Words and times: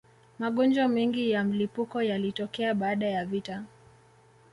magonjwa 0.39 0.87
mengi 0.87 1.31
ya 1.31 1.43
mlipuko 1.43 2.01
yalitokea 2.01 2.73
baada 2.73 3.07
ya 3.07 3.25
vita 3.25 3.63